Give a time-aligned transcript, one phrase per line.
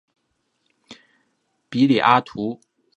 [1.69, 2.59] 比里阿图。